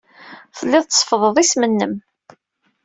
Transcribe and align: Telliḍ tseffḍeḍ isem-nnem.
Telliḍ 0.57 0.83
tseffḍeḍ 0.85 1.35
isem-nnem. 1.43 1.93